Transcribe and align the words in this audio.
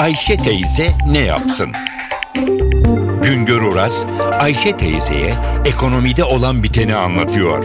Ayşe 0.00 0.36
teyze 0.36 0.92
ne 1.10 1.18
yapsın? 1.18 1.68
Güngör 3.22 3.62
Oras, 3.62 4.06
Ayşe 4.40 4.76
teyzeye 4.76 5.32
ekonomide 5.64 6.24
olan 6.24 6.62
biteni 6.62 6.94
anlatıyor. 6.94 7.64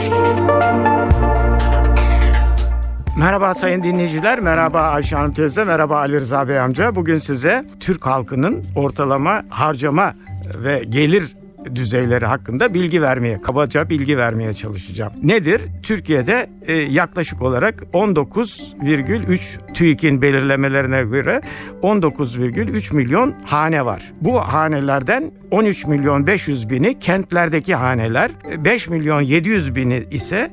Merhaba 3.17 3.53
sayın 3.53 3.83
dinleyiciler, 3.83 4.39
merhaba 4.39 4.81
Ayşe 4.81 5.15
Hanım 5.15 5.33
teyze, 5.33 5.63
merhaba 5.63 5.97
Ali 5.97 6.19
Rıza 6.19 6.47
Bey 6.47 6.59
amca. 6.59 6.95
Bugün 6.95 7.19
size 7.19 7.65
Türk 7.79 8.05
halkının 8.05 8.65
ortalama 8.75 9.43
harcama 9.49 10.13
ve 10.55 10.83
gelir 10.89 11.35
düzeyleri 11.75 12.25
hakkında 12.25 12.73
bilgi 12.73 13.01
vermeye, 13.01 13.41
kabaca 13.41 13.89
bilgi 13.89 14.17
vermeye 14.17 14.53
çalışacağım. 14.53 15.13
Nedir? 15.23 15.61
Türkiye'de 15.83 16.49
e, 16.67 16.73
yaklaşık 16.73 17.41
olarak 17.41 17.83
19,3 17.93 19.73
TÜİK'in 19.73 20.21
belirlemelerine 20.21 21.01
göre 21.01 21.41
19,3 21.83 22.95
milyon 22.95 23.35
hane 23.45 23.85
var. 23.85 24.13
Bu 24.21 24.39
hanelerden 24.39 25.31
13 25.51 25.85
milyon 25.85 26.27
500 26.27 26.69
bini 26.69 26.99
kentlerdeki 26.99 27.75
haneler, 27.75 28.31
5 28.57 28.89
milyon 28.89 29.21
700 29.21 29.75
bini 29.75 30.05
ise 30.11 30.51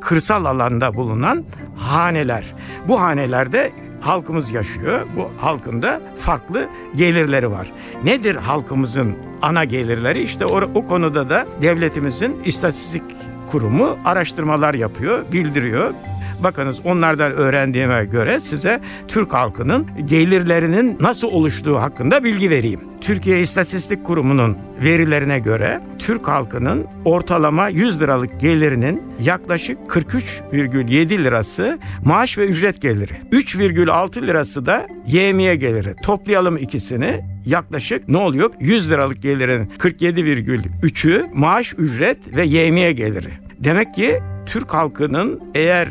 kırsal 0.00 0.44
alanda 0.44 0.94
bulunan 0.94 1.44
haneler. 1.76 2.44
Bu 2.88 3.00
hanelerde 3.00 3.72
halkımız 4.00 4.52
yaşıyor. 4.52 5.06
Bu 5.16 5.30
halkın 5.38 5.82
da 5.82 6.00
farklı 6.20 6.68
gelirleri 6.94 7.50
var. 7.50 7.72
Nedir 8.04 8.36
halkımızın 8.36 9.16
ana 9.44 9.64
gelirleri? 9.64 10.22
İşte 10.22 10.46
o, 10.46 10.60
o 10.74 10.86
konuda 10.86 11.28
da 11.28 11.46
devletimizin 11.62 12.42
istatistik 12.44 13.02
kurumu 13.50 13.98
araştırmalar 14.04 14.74
yapıyor, 14.74 15.32
bildiriyor. 15.32 15.94
Bakınız 16.42 16.76
onlardan 16.84 17.32
öğrendiğime 17.32 18.04
göre 18.04 18.40
size 18.40 18.80
Türk 19.08 19.32
halkının 19.32 19.86
gelirlerinin 20.04 20.96
nasıl 21.00 21.28
oluştuğu 21.28 21.80
hakkında 21.80 22.24
bilgi 22.24 22.50
vereyim. 22.50 22.80
Türkiye 23.00 23.40
İstatistik 23.40 24.04
Kurumu'nun 24.04 24.58
verilerine 24.82 25.38
göre 25.38 25.80
Türk 25.98 26.28
halkının 26.28 26.86
ortalama 27.04 27.68
100 27.68 28.00
liralık 28.00 28.40
gelirinin 28.40 29.02
yaklaşık 29.20 29.78
43,7 29.88 31.24
lirası 31.24 31.78
maaş 32.04 32.38
ve 32.38 32.46
ücret 32.46 32.80
geliri. 32.80 33.12
3,6 33.32 34.26
lirası 34.26 34.66
da 34.66 34.86
yemiye 35.06 35.56
geliri. 35.56 35.94
Toplayalım 36.02 36.56
ikisini 36.56 37.20
yaklaşık 37.46 38.08
ne 38.08 38.16
oluyor? 38.16 38.50
100 38.60 38.90
liralık 38.90 39.22
gelirin 39.22 39.70
47,3'ü 39.78 41.26
maaş, 41.34 41.74
ücret 41.78 42.36
ve 42.36 42.42
yemiye 42.42 42.92
geliri. 42.92 43.30
Demek 43.58 43.94
ki 43.94 44.20
Türk 44.46 44.74
halkının 44.74 45.40
eğer 45.54 45.88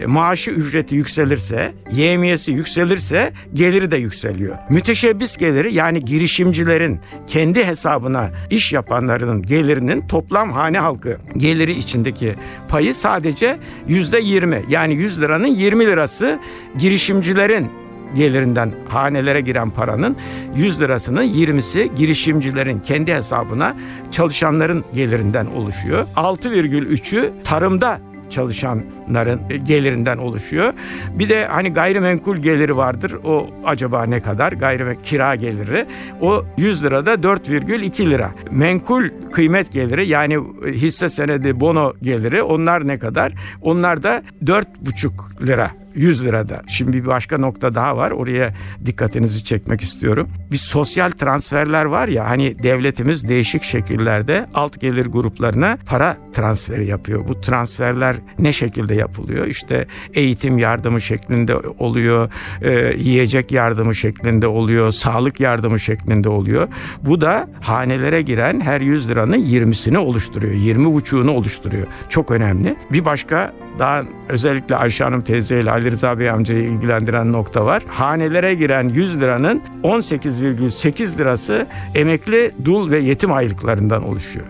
e, 0.00 0.06
maaşı 0.06 0.50
ücreti 0.50 0.94
yükselirse, 0.94 1.74
yemiyesi 1.92 2.52
yükselirse 2.52 3.32
geliri 3.54 3.90
de 3.90 3.96
yükseliyor. 3.96 4.56
Müteşebbis 4.70 5.36
geliri 5.36 5.74
yani 5.74 6.04
girişimcilerin 6.04 7.00
kendi 7.26 7.64
hesabına 7.64 8.30
iş 8.50 8.72
yapanların 8.72 9.42
gelirinin 9.42 10.06
toplam 10.08 10.52
hane 10.52 10.78
halkı 10.78 11.18
geliri 11.36 11.72
içindeki 11.72 12.34
payı 12.68 12.94
sadece 12.94 13.58
yüzde 13.88 14.18
yirmi 14.18 14.64
yani 14.68 14.94
100 14.94 15.20
liranın 15.20 15.46
20 15.46 15.86
lirası 15.86 16.38
girişimcilerin 16.78 17.70
gelirinden 18.14 18.72
hanelere 18.88 19.40
giren 19.40 19.70
paranın 19.70 20.16
100 20.56 20.80
lirasının 20.80 21.24
20'si 21.24 21.94
girişimcilerin 21.94 22.80
kendi 22.80 23.14
hesabına 23.14 23.76
çalışanların 24.10 24.84
gelirinden 24.94 25.46
oluşuyor. 25.46 26.06
6,3'ü 26.16 27.42
tarımda 27.44 28.00
çalışanların 28.30 29.40
gelirinden 29.64 30.16
oluşuyor. 30.18 30.72
Bir 31.10 31.28
de 31.28 31.46
hani 31.46 31.72
gayrimenkul 31.72 32.36
geliri 32.36 32.76
vardır. 32.76 33.14
O 33.24 33.50
acaba 33.64 34.04
ne 34.04 34.20
kadar? 34.20 34.52
Gayrimenkul 34.52 35.02
kira 35.02 35.34
geliri. 35.34 35.86
O 36.20 36.44
100 36.56 36.84
lirada 36.84 37.14
4,2 37.14 38.10
lira. 38.10 38.30
Menkul 38.50 39.08
kıymet 39.32 39.72
geliri 39.72 40.08
yani 40.08 40.38
hisse 40.66 41.08
senedi 41.08 41.60
bono 41.60 41.92
geliri 42.02 42.42
onlar 42.42 42.88
ne 42.88 42.98
kadar? 42.98 43.32
Onlar 43.62 44.02
da 44.02 44.22
4,5 44.44 45.46
lira. 45.46 45.70
100 45.96 46.24
lirada. 46.24 46.62
Şimdi 46.66 46.92
bir 46.92 47.06
başka 47.06 47.38
nokta 47.38 47.74
daha 47.74 47.96
var. 47.96 48.10
Oraya 48.10 48.54
dikkatinizi 48.86 49.44
çekmek 49.44 49.80
istiyorum. 49.80 50.28
Bir 50.52 50.56
sosyal 50.56 51.10
transferler 51.10 51.84
var 51.84 52.08
ya 52.08 52.30
hani 52.30 52.62
devletimiz 52.62 53.28
değişik 53.28 53.62
şekillerde 53.62 54.46
alt 54.54 54.80
gelir 54.80 55.06
gruplarına 55.06 55.78
para 55.86 56.16
transferi 56.34 56.86
yapıyor. 56.86 57.28
Bu 57.28 57.40
transferler 57.40 58.16
ne 58.38 58.52
şekilde 58.52 58.94
yapılıyor? 58.94 59.46
İşte 59.46 59.86
eğitim 60.14 60.58
yardımı 60.58 61.00
şeklinde 61.00 61.56
oluyor, 61.56 62.30
e, 62.62 62.96
yiyecek 62.96 63.52
yardımı 63.52 63.94
şeklinde 63.94 64.46
oluyor, 64.46 64.90
sağlık 64.90 65.40
yardımı 65.40 65.80
şeklinde 65.80 66.28
oluyor. 66.28 66.68
Bu 67.02 67.20
da 67.20 67.48
hanelere 67.60 68.22
giren 68.22 68.60
her 68.60 68.80
100 68.80 69.08
liranın 69.08 69.38
20'sini 69.38 69.98
oluşturuyor. 69.98 70.54
20 70.54 70.94
buçuğunu 70.94 71.30
oluşturuyor. 71.30 71.86
Çok 72.08 72.30
önemli. 72.30 72.76
Bir 72.92 73.04
başka 73.04 73.52
daha 73.78 74.02
özellikle 74.28 74.76
Ayşe 74.76 75.04
Hanım 75.04 75.22
teyzeyle 75.22 75.70
Ali 75.70 75.90
Rıza 75.90 76.18
Bey 76.18 76.30
amcayı 76.30 76.62
ilgilendiren 76.62 77.32
nokta 77.32 77.64
var. 77.64 77.82
Hanelere 77.88 78.54
giren 78.54 78.88
100 78.88 79.20
liranın 79.20 79.62
18,8 79.82 81.18
lirası 81.18 81.66
emekli, 81.94 82.54
dul 82.64 82.90
ve 82.90 82.98
yetim 82.98 83.32
aylıklarından 83.32 84.04
oluşuyor. 84.04 84.46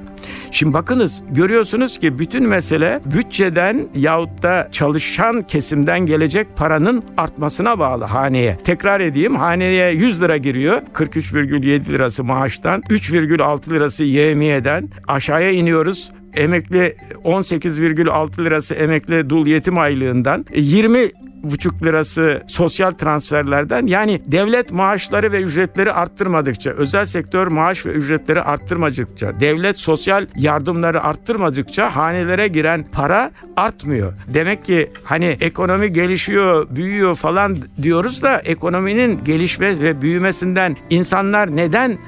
Şimdi 0.50 0.72
bakınız 0.72 1.22
görüyorsunuz 1.30 1.98
ki 1.98 2.18
bütün 2.18 2.48
mesele 2.48 3.00
bütçeden 3.04 3.88
yahut 3.94 4.42
da 4.42 4.68
çalışan 4.72 5.42
kesimden 5.42 6.06
gelecek 6.06 6.56
paranın 6.56 7.04
artmasına 7.16 7.78
bağlı 7.78 8.04
haneye. 8.04 8.58
Tekrar 8.64 9.00
edeyim 9.00 9.34
haneye 9.36 9.92
100 9.92 10.22
lira 10.22 10.36
giriyor. 10.36 10.82
43,7 10.94 11.86
lirası 11.86 12.24
maaştan, 12.24 12.80
3,6 12.80 13.70
lirası 13.70 14.04
yemiyeden 14.04 14.88
aşağıya 15.08 15.50
iniyoruz 15.50 16.10
emekli 16.36 16.96
18,6 17.24 18.44
lirası 18.44 18.74
emekli 18.74 19.30
dul 19.30 19.46
yetim 19.46 19.78
aylığından 19.78 20.46
20 20.54 21.10
buçuk 21.50 21.82
lirası 21.82 22.42
sosyal 22.48 22.92
transferlerden 22.92 23.86
yani 23.86 24.22
devlet 24.26 24.72
maaşları 24.72 25.32
ve 25.32 25.42
ücretleri 25.42 25.92
arttırmadıkça, 25.92 26.70
özel 26.70 27.06
sektör 27.06 27.46
maaş 27.46 27.86
ve 27.86 27.90
ücretleri 27.90 28.42
arttırmadıkça, 28.42 29.40
devlet 29.40 29.78
sosyal 29.78 30.26
yardımları 30.36 31.02
arttırmadıkça 31.02 31.96
hanelere 31.96 32.48
giren 32.48 32.84
para 32.92 33.30
artmıyor. 33.56 34.12
Demek 34.34 34.64
ki 34.64 34.90
hani 35.04 35.36
ekonomi 35.40 35.92
gelişiyor, 35.92 36.66
büyüyor 36.70 37.16
falan 37.16 37.56
diyoruz 37.82 38.22
da 38.22 38.38
ekonominin 38.38 39.24
gelişme 39.24 39.80
ve 39.80 40.02
büyümesinden 40.02 40.76
insanlar 40.90 41.56
neden 41.56 41.98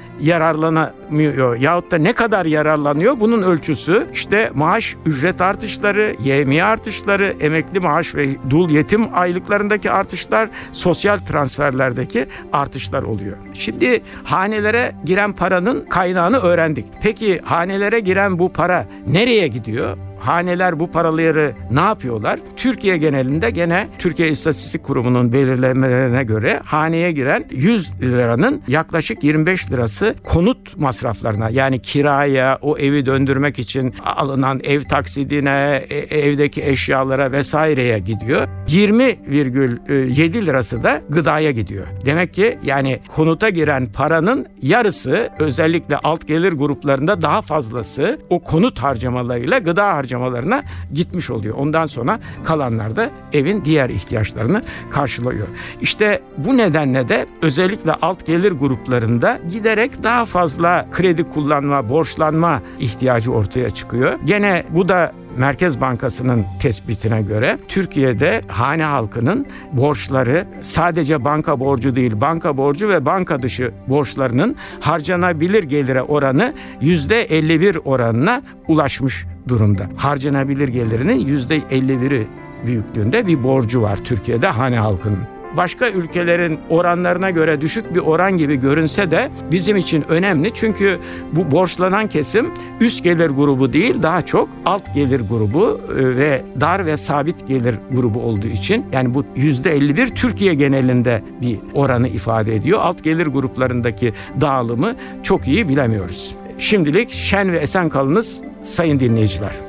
yararlanamıyor 1.11 1.55
yahut 1.55 1.91
da 1.91 1.97
ne 1.97 2.13
kadar 2.13 2.45
yararlanıyor 2.45 3.19
bunun 3.19 3.41
ölçüsü 3.41 4.07
işte 4.13 4.51
maaş 4.55 4.95
ücret 5.05 5.41
artışları, 5.41 6.15
yemiye 6.19 6.63
artışları, 6.63 7.35
emekli 7.39 7.79
maaş 7.79 8.15
ve 8.15 8.27
dul 8.49 8.69
yetim 8.69 9.07
aylıklarındaki 9.13 9.91
artışlar, 9.91 10.49
sosyal 10.71 11.17
transferlerdeki 11.17 12.27
artışlar 12.53 13.03
oluyor. 13.03 13.37
Şimdi 13.53 14.03
hanelere 14.23 14.95
giren 15.05 15.33
paranın 15.33 15.85
kaynağını 15.85 16.37
öğrendik. 16.37 16.85
Peki 17.01 17.39
hanelere 17.43 17.99
giren 17.99 18.39
bu 18.39 18.49
para 18.49 18.85
nereye 19.07 19.47
gidiyor? 19.47 20.08
Haneler 20.19 20.79
bu 20.79 20.91
paraları 20.91 21.53
ne 21.71 21.79
yapıyorlar? 21.79 22.39
Türkiye 22.55 22.97
genelinde 22.97 23.49
gene 23.49 23.87
Türkiye 23.99 24.29
İstatistik 24.29 24.83
Kurumu'nun 24.83 25.33
belirlemelerine 25.33 26.23
göre 26.23 26.61
haneye 26.65 27.11
giren 27.11 27.45
100 27.51 28.01
liranın 28.01 28.61
yaklaşık 28.67 29.23
25 29.23 29.71
lirası 29.71 30.15
konut 30.23 30.77
masraflarına 30.77 31.49
yani 31.49 31.81
kiraya, 31.81 32.57
o 32.61 32.77
evi 32.77 33.05
döndürmek 33.05 33.59
için 33.59 33.93
alınan 34.05 34.59
ev 34.63 34.83
taksidine, 34.83 35.85
e, 35.89 35.97
evdeki 35.97 36.63
eşyalara 36.63 37.31
vesaireye 37.31 37.99
gidiyor. 37.99 38.47
20,7 38.67 40.45
lirası 40.45 40.83
da 40.83 41.01
gıdaya 41.09 41.51
gidiyor. 41.51 41.87
Demek 42.05 42.33
ki 42.33 42.57
yani 42.63 42.99
konuta 43.15 43.49
giren 43.49 43.87
paranın 43.93 44.45
yarısı 44.61 45.29
özellikle 45.39 45.97
alt 45.97 46.27
gelir 46.27 46.53
gruplarında 46.53 47.21
daha 47.21 47.41
fazlası 47.41 48.19
o 48.29 48.39
konut 48.39 48.79
harcamalarıyla 48.79 49.59
gıda 49.59 49.87
harcamalarıyla 49.87 50.08
harcamalarına 50.09 50.63
gitmiş 50.93 51.29
oluyor. 51.29 51.55
Ondan 51.57 51.85
sonra 51.85 52.19
kalanlar 52.43 52.95
da 52.95 53.09
evin 53.33 53.65
diğer 53.65 53.89
ihtiyaçlarını 53.89 54.61
karşılıyor. 54.91 55.47
İşte 55.81 56.21
bu 56.37 56.57
nedenle 56.57 57.09
de 57.09 57.25
özellikle 57.41 57.93
alt 57.93 58.25
gelir 58.25 58.51
gruplarında 58.51 59.39
giderek 59.51 60.03
daha 60.03 60.25
fazla 60.25 60.85
kredi 60.91 61.23
kullanma, 61.23 61.89
borçlanma 61.89 62.61
ihtiyacı 62.79 63.31
ortaya 63.31 63.69
çıkıyor. 63.69 64.19
Gene 64.25 64.63
bu 64.69 64.89
da 64.89 65.11
Merkez 65.39 65.81
Bankası'nın 65.81 66.45
tespitine 66.59 67.21
göre 67.21 67.57
Türkiye'de 67.67 68.41
hane 68.47 68.83
halkının 68.83 69.45
borçları 69.71 70.45
sadece 70.61 71.23
banka 71.23 71.59
borcu 71.59 71.95
değil, 71.95 72.21
banka 72.21 72.57
borcu 72.57 72.89
ve 72.89 73.05
banka 73.05 73.41
dışı 73.41 73.71
borçlarının 73.87 74.55
harcanabilir 74.79 75.63
gelire 75.63 76.01
oranı 76.01 76.53
%51 76.81 77.79
oranına 77.79 78.41
ulaşmış 78.67 79.25
durumda. 79.47 79.87
Harcanabilir 79.97 80.67
gelirinin 80.67 81.27
%51'i 81.27 82.27
büyüklüğünde 82.65 83.27
bir 83.27 83.43
borcu 83.43 83.81
var 83.81 83.97
Türkiye'de 83.97 84.47
hane 84.47 84.79
halkının. 84.79 85.38
Başka 85.57 85.89
ülkelerin 85.89 86.59
oranlarına 86.69 87.29
göre 87.29 87.61
düşük 87.61 87.95
bir 87.95 87.99
oran 87.99 88.37
gibi 88.37 88.55
görünse 88.55 89.11
de 89.11 89.29
bizim 89.51 89.77
için 89.77 90.05
önemli. 90.09 90.51
Çünkü 90.53 90.99
bu 91.31 91.51
borçlanan 91.51 92.07
kesim 92.07 92.51
üst 92.79 93.03
gelir 93.03 93.29
grubu 93.29 93.73
değil 93.73 94.03
daha 94.03 94.21
çok 94.21 94.49
alt 94.65 94.95
gelir 94.95 95.21
grubu 95.29 95.81
e, 95.99 96.17
ve 96.17 96.43
dar 96.61 96.85
ve 96.85 96.97
sabit 96.97 97.47
gelir 97.47 97.75
grubu 97.91 98.19
olduğu 98.19 98.47
için 98.47 98.85
yani 98.91 99.13
bu 99.13 99.23
%51 99.35 100.15
Türkiye 100.15 100.53
genelinde 100.53 101.23
bir 101.41 101.59
oranı 101.73 102.07
ifade 102.07 102.55
ediyor. 102.55 102.79
Alt 102.81 103.03
gelir 103.03 103.27
gruplarındaki 103.27 104.13
dağılımı 104.41 104.95
çok 105.23 105.47
iyi 105.47 105.69
bilemiyoruz. 105.69 106.35
Şimdilik 106.57 107.11
şen 107.11 107.51
ve 107.51 107.57
esen 107.57 107.89
kalınız 107.89 108.41
sayın 108.63 108.99
dinleyiciler. 108.99 109.68